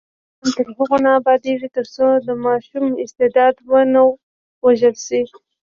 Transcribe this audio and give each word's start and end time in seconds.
افغانستان 0.03 0.65
تر 0.75 0.75
هغو 0.77 0.97
نه 1.05 1.09
ابادیږي، 1.19 1.69
ترڅو 1.77 2.05
د 2.27 2.29
ماشوم 2.45 2.85
استعداد 3.03 3.55
ونه 3.69 4.01
وژل 4.65 4.95
شي. 5.05 5.21